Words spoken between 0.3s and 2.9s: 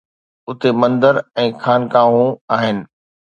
اتي مندر ۽ خانقاهون آهن